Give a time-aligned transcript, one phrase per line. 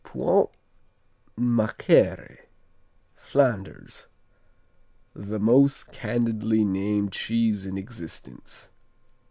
[0.03, 0.49] Puant
[1.39, 2.39] Macere
[3.13, 4.07] Flanders
[5.13, 8.71] "The most candidly named cheese in existence."